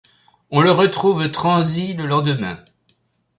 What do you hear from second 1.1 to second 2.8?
transi le lendemain.